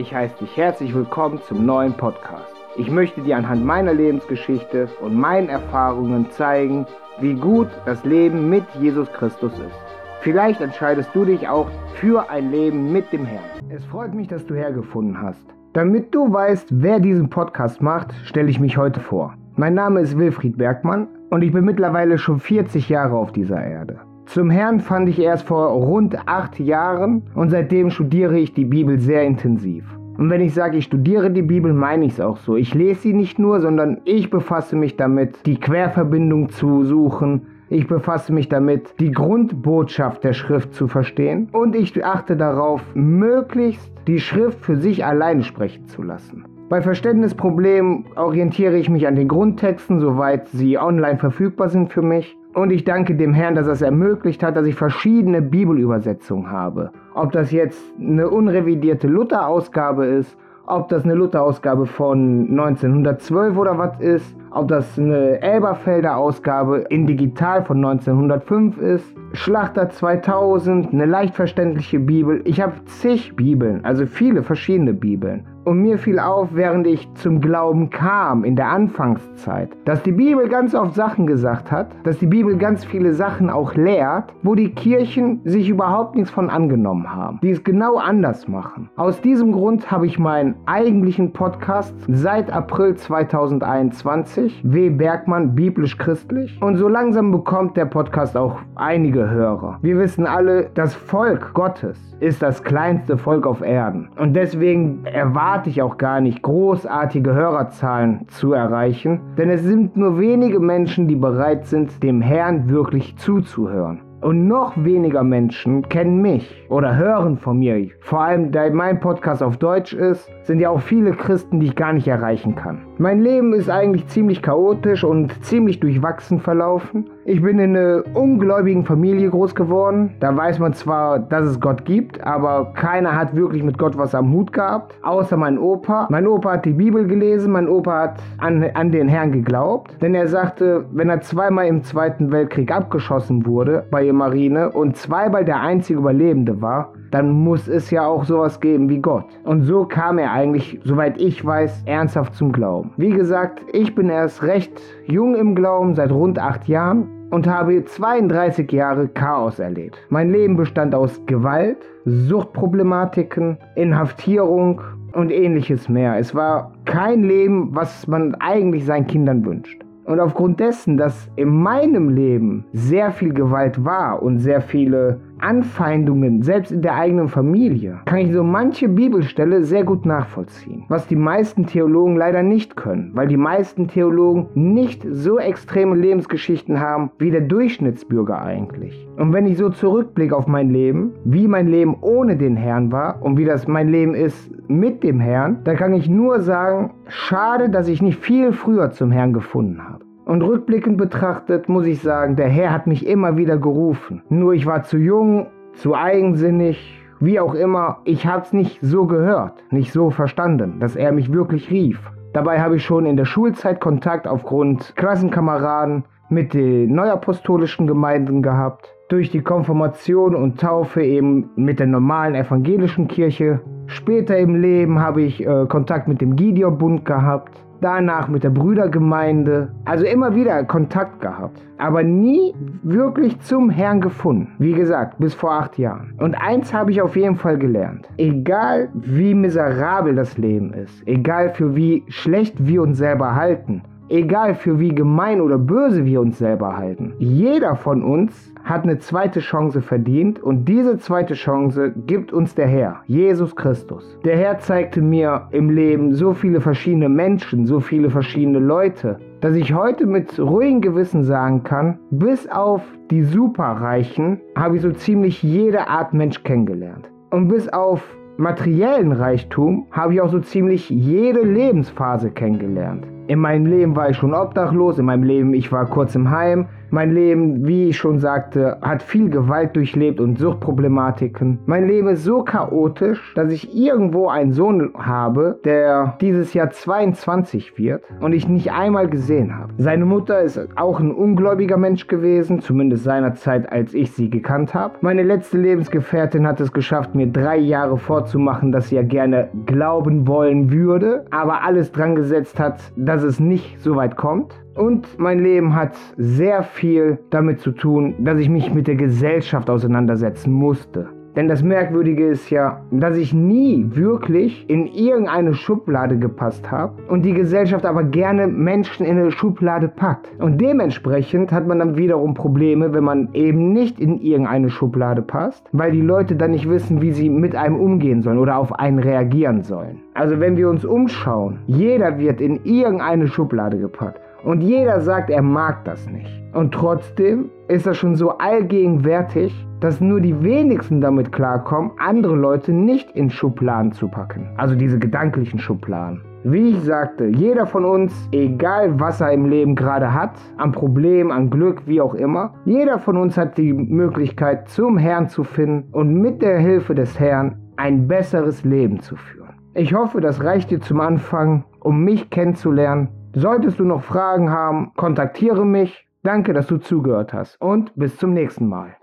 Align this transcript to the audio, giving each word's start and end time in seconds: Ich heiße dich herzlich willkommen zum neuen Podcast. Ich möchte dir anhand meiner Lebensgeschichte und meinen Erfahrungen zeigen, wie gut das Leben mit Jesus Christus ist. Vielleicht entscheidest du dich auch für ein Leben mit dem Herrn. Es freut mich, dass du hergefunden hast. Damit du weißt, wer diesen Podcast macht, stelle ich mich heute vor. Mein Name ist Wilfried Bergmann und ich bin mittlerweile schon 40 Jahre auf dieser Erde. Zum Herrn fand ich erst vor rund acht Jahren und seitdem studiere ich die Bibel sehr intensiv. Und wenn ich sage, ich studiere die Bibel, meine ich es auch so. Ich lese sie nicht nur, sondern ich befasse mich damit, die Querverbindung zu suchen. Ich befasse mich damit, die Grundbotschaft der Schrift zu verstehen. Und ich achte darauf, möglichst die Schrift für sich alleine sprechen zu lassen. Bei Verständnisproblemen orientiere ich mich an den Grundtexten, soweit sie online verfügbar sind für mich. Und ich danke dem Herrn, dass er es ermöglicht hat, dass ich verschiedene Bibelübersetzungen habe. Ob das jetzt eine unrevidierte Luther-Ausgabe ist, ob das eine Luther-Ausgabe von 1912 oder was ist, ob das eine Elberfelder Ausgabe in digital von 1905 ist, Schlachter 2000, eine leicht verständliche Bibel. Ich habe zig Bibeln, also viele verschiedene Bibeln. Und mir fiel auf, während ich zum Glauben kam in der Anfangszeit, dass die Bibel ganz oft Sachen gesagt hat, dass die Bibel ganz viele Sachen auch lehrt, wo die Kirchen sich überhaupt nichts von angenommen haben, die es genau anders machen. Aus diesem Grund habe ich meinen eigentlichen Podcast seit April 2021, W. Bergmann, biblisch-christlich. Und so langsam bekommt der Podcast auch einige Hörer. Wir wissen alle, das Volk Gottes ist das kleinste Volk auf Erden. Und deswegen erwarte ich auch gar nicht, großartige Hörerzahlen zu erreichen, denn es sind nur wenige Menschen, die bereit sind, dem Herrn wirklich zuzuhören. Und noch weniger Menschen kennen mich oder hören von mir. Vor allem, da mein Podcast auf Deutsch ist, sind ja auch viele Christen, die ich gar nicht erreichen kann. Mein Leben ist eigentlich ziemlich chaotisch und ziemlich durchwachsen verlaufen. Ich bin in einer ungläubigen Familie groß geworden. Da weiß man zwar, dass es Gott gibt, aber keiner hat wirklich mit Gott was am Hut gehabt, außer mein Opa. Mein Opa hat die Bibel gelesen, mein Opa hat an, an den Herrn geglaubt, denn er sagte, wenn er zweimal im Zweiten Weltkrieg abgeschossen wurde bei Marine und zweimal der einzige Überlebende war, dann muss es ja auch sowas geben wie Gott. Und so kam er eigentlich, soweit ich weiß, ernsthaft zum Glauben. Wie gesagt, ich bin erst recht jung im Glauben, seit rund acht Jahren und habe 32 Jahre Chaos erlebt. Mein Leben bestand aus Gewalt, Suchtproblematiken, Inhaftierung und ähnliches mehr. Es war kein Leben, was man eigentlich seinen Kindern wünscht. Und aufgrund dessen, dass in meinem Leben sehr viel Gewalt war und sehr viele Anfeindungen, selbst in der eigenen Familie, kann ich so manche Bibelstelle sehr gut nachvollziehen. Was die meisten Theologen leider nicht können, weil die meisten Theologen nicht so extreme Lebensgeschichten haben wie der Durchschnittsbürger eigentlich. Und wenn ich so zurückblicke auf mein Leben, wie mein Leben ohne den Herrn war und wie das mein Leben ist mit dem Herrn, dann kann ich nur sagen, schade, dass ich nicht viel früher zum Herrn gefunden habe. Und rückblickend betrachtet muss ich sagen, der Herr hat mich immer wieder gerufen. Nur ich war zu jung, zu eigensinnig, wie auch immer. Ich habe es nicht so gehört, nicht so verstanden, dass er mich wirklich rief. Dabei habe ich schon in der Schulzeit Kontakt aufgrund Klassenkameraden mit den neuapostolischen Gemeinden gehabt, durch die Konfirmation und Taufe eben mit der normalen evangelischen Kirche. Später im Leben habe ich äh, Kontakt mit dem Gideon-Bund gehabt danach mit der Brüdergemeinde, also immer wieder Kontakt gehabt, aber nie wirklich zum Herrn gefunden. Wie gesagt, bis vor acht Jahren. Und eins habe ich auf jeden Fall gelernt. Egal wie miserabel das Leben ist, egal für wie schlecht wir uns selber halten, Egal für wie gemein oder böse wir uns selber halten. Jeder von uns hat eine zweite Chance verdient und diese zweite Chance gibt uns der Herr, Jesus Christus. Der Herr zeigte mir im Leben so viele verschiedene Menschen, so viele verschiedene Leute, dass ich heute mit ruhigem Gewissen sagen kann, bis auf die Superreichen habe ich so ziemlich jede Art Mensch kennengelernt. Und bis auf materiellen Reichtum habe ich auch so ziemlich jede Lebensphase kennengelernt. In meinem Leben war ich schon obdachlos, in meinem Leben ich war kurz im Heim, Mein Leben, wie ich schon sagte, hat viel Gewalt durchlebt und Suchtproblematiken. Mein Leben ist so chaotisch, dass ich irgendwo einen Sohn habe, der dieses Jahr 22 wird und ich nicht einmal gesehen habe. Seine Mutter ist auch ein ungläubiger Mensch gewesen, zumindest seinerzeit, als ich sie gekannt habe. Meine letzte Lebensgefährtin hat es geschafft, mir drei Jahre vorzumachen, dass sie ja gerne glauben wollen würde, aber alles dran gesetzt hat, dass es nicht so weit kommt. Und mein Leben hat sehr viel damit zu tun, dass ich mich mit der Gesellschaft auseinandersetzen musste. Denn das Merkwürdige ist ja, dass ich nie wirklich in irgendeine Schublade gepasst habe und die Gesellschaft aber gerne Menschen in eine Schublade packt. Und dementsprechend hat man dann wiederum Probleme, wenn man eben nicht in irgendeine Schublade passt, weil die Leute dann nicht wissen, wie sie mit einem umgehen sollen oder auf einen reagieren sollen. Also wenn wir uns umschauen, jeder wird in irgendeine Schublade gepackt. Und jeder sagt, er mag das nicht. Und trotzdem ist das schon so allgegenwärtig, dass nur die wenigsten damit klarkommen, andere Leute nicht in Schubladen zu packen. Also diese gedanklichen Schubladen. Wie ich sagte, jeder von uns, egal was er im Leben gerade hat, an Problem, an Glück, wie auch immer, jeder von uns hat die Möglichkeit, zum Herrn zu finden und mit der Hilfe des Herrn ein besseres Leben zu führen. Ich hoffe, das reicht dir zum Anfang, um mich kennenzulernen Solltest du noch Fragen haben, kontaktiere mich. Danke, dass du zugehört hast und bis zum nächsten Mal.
Ich 0.00 0.14
heiße 0.14 0.34
dich 0.40 0.56
herzlich 0.56 0.94
willkommen 0.94 1.42
zum 1.46 1.66
neuen 1.66 1.92
Podcast. 1.92 2.54
Ich 2.78 2.90
möchte 2.90 3.20
dir 3.20 3.36
anhand 3.36 3.66
meiner 3.66 3.92
Lebensgeschichte 3.92 4.88
und 5.02 5.14
meinen 5.14 5.50
Erfahrungen 5.50 6.30
zeigen, 6.30 6.86
wie 7.20 7.34
gut 7.34 7.68
das 7.84 8.02
Leben 8.06 8.48
mit 8.48 8.64
Jesus 8.80 9.12
Christus 9.12 9.52
ist. 9.52 9.76
Vielleicht 10.22 10.62
entscheidest 10.62 11.10
du 11.12 11.26
dich 11.26 11.46
auch 11.46 11.68
für 11.96 12.30
ein 12.30 12.50
Leben 12.50 12.90
mit 12.90 13.12
dem 13.12 13.26
Herrn. 13.26 13.44
Es 13.68 13.84
freut 13.84 14.14
mich, 14.14 14.26
dass 14.26 14.46
du 14.46 14.54
hergefunden 14.54 15.20
hast. 15.20 15.44
Damit 15.74 16.14
du 16.14 16.32
weißt, 16.32 16.68
wer 16.70 16.98
diesen 16.98 17.28
Podcast 17.28 17.82
macht, 17.82 18.14
stelle 18.24 18.48
ich 18.48 18.58
mich 18.58 18.78
heute 18.78 19.00
vor. 19.00 19.34
Mein 19.56 19.74
Name 19.74 20.00
ist 20.00 20.16
Wilfried 20.16 20.56
Bergmann 20.56 21.08
und 21.28 21.42
ich 21.42 21.52
bin 21.52 21.66
mittlerweile 21.66 22.16
schon 22.16 22.40
40 22.40 22.88
Jahre 22.88 23.18
auf 23.18 23.32
dieser 23.32 23.62
Erde. 23.62 24.00
Zum 24.30 24.48
Herrn 24.48 24.78
fand 24.78 25.08
ich 25.08 25.18
erst 25.18 25.48
vor 25.48 25.70
rund 25.70 26.16
acht 26.28 26.60
Jahren 26.60 27.24
und 27.34 27.50
seitdem 27.50 27.90
studiere 27.90 28.38
ich 28.38 28.54
die 28.54 28.64
Bibel 28.64 29.00
sehr 29.00 29.24
intensiv. 29.24 29.84
Und 30.18 30.30
wenn 30.30 30.40
ich 30.40 30.54
sage, 30.54 30.78
ich 30.78 30.84
studiere 30.84 31.32
die 31.32 31.42
Bibel, 31.42 31.72
meine 31.72 32.04
ich 32.04 32.12
es 32.12 32.20
auch 32.20 32.36
so. 32.36 32.54
Ich 32.54 32.72
lese 32.72 33.00
sie 33.00 33.12
nicht 33.12 33.40
nur, 33.40 33.58
sondern 33.58 34.00
ich 34.04 34.30
befasse 34.30 34.76
mich 34.76 34.96
damit, 34.96 35.44
die 35.46 35.58
Querverbindung 35.58 36.48
zu 36.50 36.84
suchen. 36.84 37.48
Ich 37.70 37.88
befasse 37.88 38.32
mich 38.32 38.48
damit, 38.48 38.94
die 39.00 39.10
Grundbotschaft 39.10 40.22
der 40.22 40.32
Schrift 40.32 40.74
zu 40.74 40.86
verstehen. 40.86 41.48
Und 41.50 41.74
ich 41.74 42.04
achte 42.04 42.36
darauf, 42.36 42.82
möglichst 42.94 43.90
die 44.06 44.20
Schrift 44.20 44.64
für 44.64 44.76
sich 44.76 45.04
alleine 45.04 45.42
sprechen 45.42 45.88
zu 45.88 46.04
lassen. 46.04 46.44
Bei 46.68 46.80
Verständnisproblemen 46.80 48.04
orientiere 48.14 48.78
ich 48.78 48.88
mich 48.88 49.08
an 49.08 49.16
den 49.16 49.26
Grundtexten, 49.26 49.98
soweit 49.98 50.46
sie 50.50 50.78
online 50.78 51.18
verfügbar 51.18 51.68
sind 51.68 51.90
für 51.90 52.02
mich. 52.02 52.36
Und 52.52 52.72
ich 52.72 52.82
danke 52.82 53.14
dem 53.14 53.32
Herrn, 53.32 53.54
dass 53.54 53.66
er 53.66 53.74
es 53.74 53.82
ermöglicht 53.82 54.42
hat, 54.42 54.56
dass 54.56 54.66
ich 54.66 54.74
verschiedene 54.74 55.40
Bibelübersetzungen 55.40 56.50
habe. 56.50 56.90
Ob 57.14 57.30
das 57.30 57.52
jetzt 57.52 57.80
eine 58.00 58.28
unrevidierte 58.28 59.06
Luther-Ausgabe 59.06 60.06
ist, 60.06 60.36
ob 60.66 60.88
das 60.88 61.04
eine 61.04 61.14
Luther-Ausgabe 61.14 61.86
von 61.86 62.48
1912 62.50 63.56
oder 63.56 63.78
was 63.78 64.00
ist, 64.00 64.36
ob 64.50 64.68
das 64.68 64.98
eine 64.98 65.40
Elberfelder 65.42 66.16
Ausgabe 66.16 66.86
in 66.88 67.06
digital 67.06 67.64
von 67.64 67.78
1905 67.78 68.78
ist, 68.78 69.14
Schlachter 69.32 69.88
2000, 69.88 70.92
eine 70.92 71.06
leicht 71.06 71.34
verständliche 71.34 72.00
Bibel. 72.00 72.42
Ich 72.44 72.60
habe 72.60 72.84
zig 72.86 73.36
Bibeln, 73.36 73.84
also 73.84 74.06
viele 74.06 74.42
verschiedene 74.42 74.92
Bibeln. 74.92 75.46
Und 75.64 75.82
mir 75.82 75.98
fiel 75.98 76.18
auf, 76.18 76.48
während 76.54 76.86
ich 76.86 77.06
zum 77.14 77.42
Glauben 77.42 77.90
kam 77.90 78.44
in 78.44 78.56
der 78.56 78.68
Anfangszeit, 78.68 79.76
dass 79.84 80.02
die 80.02 80.12
Bibel 80.12 80.48
ganz 80.48 80.74
oft 80.74 80.94
Sachen 80.94 81.26
gesagt 81.26 81.70
hat, 81.70 81.94
dass 82.02 82.18
die 82.18 82.26
Bibel 82.26 82.56
ganz 82.56 82.82
viele 82.82 83.12
Sachen 83.12 83.50
auch 83.50 83.74
lehrt, 83.74 84.32
wo 84.42 84.54
die 84.54 84.70
Kirchen 84.70 85.42
sich 85.44 85.68
überhaupt 85.68 86.14
nichts 86.14 86.30
von 86.30 86.48
angenommen 86.48 87.14
haben, 87.14 87.40
die 87.42 87.50
es 87.50 87.62
genau 87.62 87.98
anders 87.98 88.48
machen. 88.48 88.88
Aus 88.96 89.20
diesem 89.20 89.52
Grund 89.52 89.90
habe 89.90 90.06
ich 90.06 90.18
meinen 90.18 90.54
eigentlichen 90.64 91.34
Podcast 91.34 91.94
seit 92.08 92.50
April 92.50 92.94
2021, 92.94 94.39
W. 94.62 94.90
Bergmann, 94.90 95.54
biblisch-christlich. 95.54 96.60
Und 96.62 96.76
so 96.76 96.88
langsam 96.88 97.30
bekommt 97.32 97.76
der 97.76 97.86
Podcast 97.86 98.36
auch 98.36 98.58
einige 98.74 99.28
Hörer. 99.28 99.78
Wir 99.82 99.98
wissen 99.98 100.26
alle, 100.26 100.70
das 100.74 100.94
Volk 100.94 101.52
Gottes 101.54 101.98
ist 102.20 102.42
das 102.42 102.62
kleinste 102.62 103.16
Volk 103.16 103.46
auf 103.46 103.62
Erden. 103.62 104.10
Und 104.18 104.34
deswegen 104.34 105.04
erwarte 105.06 105.70
ich 105.70 105.82
auch 105.82 105.98
gar 105.98 106.20
nicht, 106.20 106.42
großartige 106.42 107.34
Hörerzahlen 107.34 108.26
zu 108.28 108.52
erreichen, 108.52 109.20
denn 109.38 109.50
es 109.50 109.62
sind 109.62 109.96
nur 109.96 110.18
wenige 110.18 110.60
Menschen, 110.60 111.08
die 111.08 111.16
bereit 111.16 111.66
sind, 111.66 112.02
dem 112.02 112.20
Herrn 112.20 112.68
wirklich 112.68 113.16
zuzuhören. 113.16 114.02
Und 114.20 114.46
noch 114.46 114.74
weniger 114.76 115.22
Menschen 115.22 115.88
kennen 115.88 116.20
mich 116.20 116.62
oder 116.68 116.94
hören 116.94 117.38
von 117.38 117.58
mir. 117.58 117.88
Vor 118.00 118.20
allem, 118.20 118.52
da 118.52 118.68
mein 118.68 119.00
Podcast 119.00 119.42
auf 119.42 119.56
Deutsch 119.56 119.94
ist, 119.94 120.30
sind 120.42 120.60
ja 120.60 120.68
auch 120.68 120.80
viele 120.80 121.12
Christen, 121.12 121.60
die 121.60 121.68
ich 121.68 121.74
gar 121.74 121.94
nicht 121.94 122.06
erreichen 122.06 122.54
kann. 122.54 122.82
Mein 122.98 123.22
Leben 123.22 123.54
ist 123.54 123.70
eigentlich 123.70 124.06
ziemlich 124.08 124.42
chaotisch 124.42 125.04
und 125.04 125.42
ziemlich 125.42 125.80
durchwachsen 125.80 126.38
verlaufen. 126.38 127.08
Ich 127.24 127.40
bin 127.40 127.58
in 127.58 127.74
einer 127.74 128.02
ungläubigen 128.14 128.84
Familie 128.84 129.30
groß 129.30 129.54
geworden. 129.54 130.16
Da 130.20 130.36
weiß 130.36 130.58
man 130.58 130.74
zwar, 130.74 131.18
dass 131.18 131.46
es 131.46 131.60
Gott 131.60 131.86
gibt, 131.86 132.22
aber 132.22 132.74
keiner 132.74 133.16
hat 133.16 133.34
wirklich 133.34 133.62
mit 133.62 133.78
Gott 133.78 133.96
was 133.96 134.14
am 134.14 134.32
Hut 134.32 134.52
gehabt, 134.52 134.94
außer 135.02 135.38
mein 135.38 135.58
Opa. 135.58 136.08
Mein 136.10 136.26
Opa 136.26 136.52
hat 136.52 136.66
die 136.66 136.72
Bibel 136.72 137.06
gelesen, 137.06 137.52
mein 137.52 137.68
Opa 137.68 138.02
hat 138.02 138.22
an, 138.38 138.64
an 138.74 138.90
den 138.90 139.08
Herrn 139.08 139.32
geglaubt, 139.32 139.96
denn 140.02 140.14
er 140.14 140.28
sagte, 140.28 140.84
wenn 140.92 141.08
er 141.08 141.22
zweimal 141.22 141.68
im 141.68 141.82
Zweiten 141.82 142.32
Weltkrieg 142.32 142.70
abgeschossen 142.70 143.46
wurde 143.46 143.86
bei 143.90 144.09
Marine 144.12 144.70
und 144.70 144.96
zweimal 144.96 145.44
der 145.44 145.60
einzige 145.60 145.98
Überlebende 145.98 146.60
war, 146.60 146.92
dann 147.10 147.30
muss 147.30 147.68
es 147.68 147.90
ja 147.90 148.06
auch 148.06 148.24
sowas 148.24 148.60
geben 148.60 148.88
wie 148.88 149.00
Gott. 149.00 149.26
Und 149.44 149.62
so 149.62 149.84
kam 149.84 150.18
er 150.18 150.32
eigentlich, 150.32 150.80
soweit 150.84 151.20
ich 151.20 151.44
weiß, 151.44 151.82
ernsthaft 151.86 152.34
zum 152.34 152.52
Glauben. 152.52 152.92
Wie 152.96 153.10
gesagt, 153.10 153.62
ich 153.72 153.94
bin 153.94 154.08
erst 154.08 154.42
recht 154.42 154.80
jung 155.06 155.34
im 155.34 155.54
Glauben, 155.54 155.94
seit 155.94 156.12
rund 156.12 156.38
acht 156.38 156.68
Jahren 156.68 157.08
und 157.30 157.46
habe 157.46 157.84
32 157.84 158.70
Jahre 158.72 159.08
Chaos 159.08 159.58
erlebt. 159.58 159.98
Mein 160.08 160.30
Leben 160.30 160.56
bestand 160.56 160.94
aus 160.94 161.20
Gewalt, 161.26 161.78
Suchtproblematiken, 162.04 163.56
Inhaftierung 163.76 164.80
und 165.12 165.30
ähnliches 165.30 165.88
mehr. 165.88 166.18
Es 166.18 166.34
war 166.34 166.72
kein 166.84 167.22
Leben, 167.22 167.70
was 167.72 168.06
man 168.06 168.34
eigentlich 168.36 168.84
seinen 168.84 169.06
Kindern 169.06 169.44
wünscht. 169.44 169.79
Und 170.10 170.18
aufgrund 170.18 170.58
dessen, 170.58 170.96
dass 170.96 171.30
in 171.36 171.50
meinem 171.62 172.08
Leben 172.08 172.64
sehr 172.72 173.12
viel 173.12 173.32
Gewalt 173.32 173.84
war 173.84 174.20
und 174.20 174.40
sehr 174.40 174.60
viele 174.60 175.20
Anfeindungen, 175.42 176.42
selbst 176.42 176.72
in 176.72 176.82
der 176.82 176.96
eigenen 176.96 177.28
Familie, 177.28 178.00
kann 178.04 178.18
ich 178.18 178.32
so 178.32 178.42
manche 178.42 178.88
Bibelstelle 178.88 179.62
sehr 179.62 179.84
gut 179.84 180.06
nachvollziehen. 180.06 180.84
Was 180.88 181.06
die 181.06 181.16
meisten 181.16 181.66
Theologen 181.66 182.16
leider 182.16 182.42
nicht 182.42 182.76
können, 182.76 183.10
weil 183.14 183.28
die 183.28 183.36
meisten 183.36 183.88
Theologen 183.88 184.48
nicht 184.54 185.06
so 185.10 185.38
extreme 185.38 185.96
Lebensgeschichten 185.96 186.80
haben 186.80 187.10
wie 187.18 187.30
der 187.30 187.42
Durchschnittsbürger 187.42 188.40
eigentlich. 188.40 189.08
Und 189.16 189.32
wenn 189.32 189.46
ich 189.46 189.58
so 189.58 189.70
zurückblicke 189.70 190.36
auf 190.36 190.46
mein 190.46 190.70
Leben, 190.70 191.12
wie 191.24 191.48
mein 191.48 191.68
Leben 191.68 191.96
ohne 192.00 192.36
den 192.36 192.56
Herrn 192.56 192.92
war 192.92 193.22
und 193.22 193.36
wie 193.36 193.44
das 193.44 193.68
mein 193.68 193.88
Leben 193.88 194.14
ist 194.14 194.50
mit 194.68 195.02
dem 195.02 195.20
Herrn, 195.20 195.58
dann 195.64 195.76
kann 195.76 195.92
ich 195.94 196.08
nur 196.08 196.40
sagen, 196.40 196.92
schade, 197.08 197.70
dass 197.70 197.88
ich 197.88 198.02
nicht 198.02 198.18
viel 198.18 198.52
früher 198.52 198.90
zum 198.90 199.10
Herrn 199.10 199.32
gefunden 199.32 199.82
habe. 199.88 200.09
Und 200.30 200.42
rückblickend 200.42 200.96
betrachtet 200.96 201.68
muss 201.68 201.86
ich 201.86 202.02
sagen, 202.02 202.36
der 202.36 202.46
Herr 202.46 202.72
hat 202.72 202.86
mich 202.86 203.04
immer 203.04 203.36
wieder 203.36 203.56
gerufen. 203.56 204.22
Nur 204.28 204.52
ich 204.52 204.64
war 204.64 204.84
zu 204.84 204.96
jung, 204.96 205.48
zu 205.72 205.96
eigensinnig, 205.96 207.02
wie 207.18 207.40
auch 207.40 207.52
immer. 207.52 207.98
Ich 208.04 208.28
habe 208.28 208.42
es 208.42 208.52
nicht 208.52 208.78
so 208.80 209.06
gehört, 209.06 209.54
nicht 209.72 209.92
so 209.92 210.10
verstanden, 210.10 210.78
dass 210.78 210.94
er 210.94 211.10
mich 211.10 211.32
wirklich 211.32 211.68
rief. 211.72 211.98
Dabei 212.32 212.60
habe 212.60 212.76
ich 212.76 212.84
schon 212.84 213.06
in 213.06 213.16
der 213.16 213.24
Schulzeit 213.24 213.80
Kontakt 213.80 214.28
aufgrund 214.28 214.94
Klassenkameraden 214.94 216.04
mit 216.28 216.54
den 216.54 216.94
neuapostolischen 216.94 217.88
Gemeinden 217.88 218.40
gehabt, 218.40 218.94
durch 219.08 219.32
die 219.32 219.42
Konfirmation 219.42 220.36
und 220.36 220.60
Taufe 220.60 221.02
eben 221.02 221.50
mit 221.56 221.80
der 221.80 221.88
normalen 221.88 222.36
evangelischen 222.36 223.08
Kirche. 223.08 223.62
Später 223.88 224.38
im 224.38 224.54
Leben 224.54 225.00
habe 225.00 225.22
ich 225.22 225.44
äh, 225.44 225.66
Kontakt 225.66 226.06
mit 226.06 226.20
dem 226.20 226.36
Gideon-Bund 226.36 227.04
gehabt 227.04 227.64
danach 227.80 228.28
mit 228.28 228.44
der 228.44 228.50
Brüdergemeinde, 228.50 229.72
also 229.84 230.04
immer 230.04 230.34
wieder 230.34 230.62
Kontakt 230.64 231.20
gehabt, 231.20 231.60
aber 231.78 232.02
nie 232.02 232.54
wirklich 232.82 233.40
zum 233.40 233.70
Herrn 233.70 234.00
gefunden. 234.00 234.52
Wie 234.58 234.72
gesagt, 234.72 235.18
bis 235.18 235.34
vor 235.34 235.52
acht 235.52 235.78
Jahren. 235.78 236.14
Und 236.18 236.34
eins 236.34 236.72
habe 236.72 236.90
ich 236.90 237.00
auf 237.00 237.16
jeden 237.16 237.36
Fall 237.36 237.58
gelernt. 237.58 238.08
Egal 238.18 238.88
wie 238.94 239.34
miserabel 239.34 240.14
das 240.14 240.36
Leben 240.38 240.72
ist, 240.72 241.06
egal 241.06 241.50
für 241.50 241.74
wie 241.74 242.04
schlecht 242.08 242.66
wir 242.66 242.82
uns 242.82 242.98
selber 242.98 243.34
halten, 243.34 243.82
Egal 244.12 244.56
für 244.56 244.80
wie 244.80 244.92
gemein 244.92 245.40
oder 245.40 245.56
böse 245.56 246.04
wir 246.04 246.20
uns 246.20 246.36
selber 246.36 246.76
halten. 246.76 247.14
Jeder 247.20 247.76
von 247.76 248.02
uns 248.02 248.52
hat 248.64 248.82
eine 248.82 248.98
zweite 248.98 249.38
Chance 249.38 249.82
verdient 249.82 250.42
und 250.42 250.64
diese 250.64 250.98
zweite 250.98 251.34
Chance 251.34 251.92
gibt 252.08 252.32
uns 252.32 252.56
der 252.56 252.66
Herr, 252.66 253.02
Jesus 253.06 253.54
Christus. 253.54 254.18
Der 254.24 254.36
Herr 254.36 254.58
zeigte 254.58 255.00
mir 255.00 255.46
im 255.52 255.70
Leben 255.70 256.12
so 256.12 256.34
viele 256.34 256.60
verschiedene 256.60 257.08
Menschen, 257.08 257.66
so 257.66 257.78
viele 257.78 258.10
verschiedene 258.10 258.58
Leute, 258.58 259.20
dass 259.42 259.54
ich 259.54 259.72
heute 259.72 260.06
mit 260.06 260.40
ruhigem 260.40 260.80
Gewissen 260.80 261.22
sagen 261.22 261.62
kann, 261.62 262.00
bis 262.10 262.48
auf 262.48 262.82
die 263.12 263.22
Superreichen 263.22 264.40
habe 264.56 264.74
ich 264.74 264.82
so 264.82 264.90
ziemlich 264.90 265.40
jede 265.40 265.86
Art 265.86 266.14
Mensch 266.14 266.42
kennengelernt. 266.42 267.08
Und 267.30 267.46
bis 267.46 267.68
auf 267.68 268.02
materiellen 268.38 269.12
Reichtum 269.12 269.86
habe 269.92 270.14
ich 270.14 270.20
auch 270.20 270.30
so 270.30 270.40
ziemlich 270.40 270.90
jede 270.90 271.42
Lebensphase 271.42 272.32
kennengelernt. 272.32 273.06
In 273.30 273.38
meinem 273.38 273.66
Leben 273.66 273.94
war 273.94 274.10
ich 274.10 274.16
schon 274.16 274.34
obdachlos, 274.34 274.98
in 274.98 275.04
meinem 275.04 275.22
Leben 275.22 275.54
ich 275.54 275.70
war 275.70 275.86
kurz 275.86 276.16
im 276.16 276.30
Heim, 276.30 276.66
Mein 276.92 277.12
Leben, 277.12 277.66
wie 277.68 277.90
ich 277.90 277.98
schon 277.98 278.18
sagte, 278.18 278.78
hat 278.82 279.00
viel 279.02 279.30
Gewalt 279.30 279.76
durchlebt 279.76 280.18
und 280.18 280.38
Suchtproblematiken. 280.38 281.60
Mein 281.66 281.86
Leben 281.86 282.08
ist 282.08 282.24
so 282.24 282.42
chaotisch, 282.42 283.32
dass 283.36 283.52
ich 283.52 283.76
irgendwo 283.76 284.28
einen 284.28 284.52
Sohn 284.52 284.90
habe, 284.98 285.60
der 285.64 286.16
dieses 286.20 286.52
Jahr 286.52 286.70
22 286.70 287.78
wird 287.78 288.02
und 288.20 288.32
ich 288.32 288.48
nicht 288.48 288.72
einmal 288.72 289.08
gesehen 289.08 289.56
habe. 289.56 289.72
Seine 289.78 290.04
Mutter 290.04 290.40
ist 290.40 290.58
auch 290.74 290.98
ein 290.98 291.12
ungläubiger 291.12 291.76
Mensch 291.76 292.08
gewesen, 292.08 292.60
zumindest 292.60 293.04
seinerzeit, 293.04 293.70
als 293.70 293.94
ich 293.94 294.10
sie 294.10 294.28
gekannt 294.28 294.74
habe. 294.74 294.94
Meine 295.00 295.22
letzte 295.22 295.58
Lebensgefährtin 295.58 296.44
hat 296.44 296.60
es 296.60 296.72
geschafft, 296.72 297.14
mir 297.14 297.28
drei 297.28 297.58
Jahre 297.58 297.98
vorzumachen, 297.98 298.72
dass 298.72 298.88
sie 298.88 298.96
ja 298.96 299.02
gerne 299.02 299.48
glauben 299.64 300.26
wollen 300.26 300.72
würde, 300.72 301.24
aber 301.30 301.62
alles 301.62 301.92
dran 301.92 302.16
gesetzt 302.16 302.58
hat, 302.58 302.82
dass 302.96 303.22
es 303.22 303.38
nicht 303.38 303.80
so 303.80 303.94
weit 303.94 304.16
kommt. 304.16 304.54
Und 304.74 305.18
mein 305.18 305.40
Leben 305.40 305.74
hat 305.74 305.96
sehr 306.16 306.62
viel 306.62 307.18
damit 307.30 307.60
zu 307.60 307.72
tun, 307.72 308.14
dass 308.20 308.38
ich 308.38 308.48
mich 308.48 308.72
mit 308.72 308.86
der 308.86 308.96
Gesellschaft 308.96 309.68
auseinandersetzen 309.68 310.52
musste. 310.52 311.08
Denn 311.36 311.46
das 311.46 311.62
Merkwürdige 311.62 312.26
ist 312.26 312.50
ja, 312.50 312.80
dass 312.90 313.16
ich 313.16 313.32
nie 313.32 313.86
wirklich 313.90 314.68
in 314.68 314.86
irgendeine 314.86 315.54
Schublade 315.54 316.18
gepasst 316.18 316.70
habe 316.72 316.94
und 317.08 317.22
die 317.22 317.34
Gesellschaft 317.34 317.86
aber 317.86 318.02
gerne 318.02 318.48
Menschen 318.48 319.06
in 319.06 319.16
eine 319.16 319.30
Schublade 319.30 319.86
packt. 319.86 320.28
Und 320.40 320.60
dementsprechend 320.60 321.52
hat 321.52 321.68
man 321.68 321.78
dann 321.78 321.96
wiederum 321.96 322.34
Probleme, 322.34 322.92
wenn 322.94 323.04
man 323.04 323.28
eben 323.32 323.72
nicht 323.72 324.00
in 324.00 324.20
irgendeine 324.20 324.70
Schublade 324.70 325.22
passt, 325.22 325.68
weil 325.70 325.92
die 325.92 326.00
Leute 326.00 326.34
dann 326.34 326.50
nicht 326.50 326.68
wissen, 326.68 327.00
wie 327.00 327.12
sie 327.12 327.30
mit 327.30 327.54
einem 327.54 327.76
umgehen 327.76 328.22
sollen 328.22 328.38
oder 328.38 328.56
auf 328.56 328.72
einen 328.72 328.98
reagieren 328.98 329.62
sollen. 329.62 330.00
Also 330.14 330.40
wenn 330.40 330.56
wir 330.56 330.68
uns 330.68 330.84
umschauen, 330.84 331.60
jeder 331.68 332.18
wird 332.18 332.40
in 332.40 332.64
irgendeine 332.64 333.28
Schublade 333.28 333.78
gepackt. 333.78 334.20
Und 334.42 334.62
jeder 334.62 335.00
sagt, 335.00 335.30
er 335.30 335.42
mag 335.42 335.84
das 335.84 336.08
nicht. 336.08 336.42
Und 336.52 336.72
trotzdem 336.72 337.50
ist 337.68 337.86
das 337.86 337.96
schon 337.96 338.16
so 338.16 338.30
allgegenwärtig, 338.38 339.54
dass 339.80 340.00
nur 340.00 340.20
die 340.20 340.42
wenigsten 340.42 341.00
damit 341.00 341.32
klarkommen, 341.32 341.92
andere 341.98 342.36
Leute 342.36 342.72
nicht 342.72 343.10
in 343.12 343.30
Schubladen 343.30 343.92
zu 343.92 344.08
packen. 344.08 344.50
Also 344.56 344.74
diese 344.74 344.98
gedanklichen 344.98 345.58
Schubladen. 345.58 346.22
Wie 346.42 346.70
ich 346.70 346.80
sagte, 346.80 347.26
jeder 347.26 347.66
von 347.66 347.84
uns, 347.84 348.28
egal 348.32 348.98
was 348.98 349.20
er 349.20 349.32
im 349.32 349.46
Leben 349.46 349.74
gerade 349.74 350.12
hat, 350.12 350.32
an 350.56 350.72
Problem, 350.72 351.30
an 351.30 351.50
Glück, 351.50 351.82
wie 351.86 352.00
auch 352.00 352.14
immer, 352.14 352.54
jeder 352.64 352.98
von 352.98 353.18
uns 353.18 353.36
hat 353.36 353.58
die 353.58 353.72
Möglichkeit, 353.72 354.68
zum 354.68 354.96
Herrn 354.96 355.28
zu 355.28 355.44
finden 355.44 355.92
und 355.92 356.14
mit 356.14 356.40
der 356.40 356.58
Hilfe 356.58 356.94
des 356.94 357.20
Herrn 357.20 357.56
ein 357.76 358.08
besseres 358.08 358.64
Leben 358.64 359.00
zu 359.00 359.16
führen. 359.16 359.54
Ich 359.74 359.94
hoffe, 359.94 360.20
das 360.20 360.42
reicht 360.42 360.70
dir 360.70 360.80
zum 360.80 361.00
Anfang, 361.00 361.64
um 361.80 362.04
mich 362.04 362.30
kennenzulernen 362.30 363.08
Solltest 363.34 363.78
du 363.78 363.84
noch 363.84 364.02
Fragen 364.02 364.50
haben, 364.50 364.92
kontaktiere 364.96 365.64
mich. 365.64 366.06
Danke, 366.22 366.52
dass 366.52 366.66
du 366.66 366.78
zugehört 366.78 367.32
hast 367.32 367.60
und 367.60 367.92
bis 367.94 368.16
zum 368.16 368.34
nächsten 368.34 368.66
Mal. 368.68 368.96